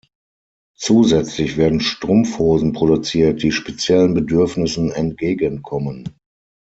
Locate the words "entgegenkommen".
4.91-6.17